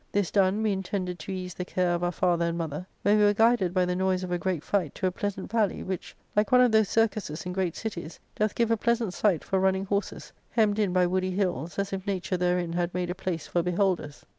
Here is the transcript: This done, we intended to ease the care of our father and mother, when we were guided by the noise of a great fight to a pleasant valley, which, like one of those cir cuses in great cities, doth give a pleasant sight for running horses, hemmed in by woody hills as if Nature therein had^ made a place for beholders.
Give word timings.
This 0.11 0.31
done, 0.31 0.63
we 0.63 0.71
intended 0.71 1.19
to 1.19 1.31
ease 1.31 1.53
the 1.53 1.63
care 1.63 1.93
of 1.93 2.03
our 2.03 2.11
father 2.11 2.45
and 2.45 2.57
mother, 2.57 2.87
when 3.03 3.19
we 3.19 3.23
were 3.23 3.35
guided 3.35 3.71
by 3.71 3.85
the 3.85 3.95
noise 3.95 4.23
of 4.23 4.31
a 4.31 4.37
great 4.39 4.63
fight 4.63 4.95
to 4.95 5.05
a 5.05 5.11
pleasant 5.11 5.51
valley, 5.51 5.83
which, 5.83 6.15
like 6.35 6.51
one 6.51 6.59
of 6.61 6.71
those 6.71 6.89
cir 6.89 7.07
cuses 7.07 7.45
in 7.45 7.53
great 7.53 7.75
cities, 7.75 8.19
doth 8.35 8.55
give 8.55 8.71
a 8.71 8.77
pleasant 8.77 9.13
sight 9.13 9.43
for 9.43 9.59
running 9.59 9.85
horses, 9.85 10.33
hemmed 10.49 10.79
in 10.79 10.91
by 10.91 11.05
woody 11.05 11.29
hills 11.29 11.77
as 11.77 11.93
if 11.93 12.07
Nature 12.07 12.35
therein 12.37 12.73
had^ 12.73 12.95
made 12.95 13.11
a 13.11 13.13
place 13.13 13.45
for 13.45 13.61
beholders. 13.61 14.25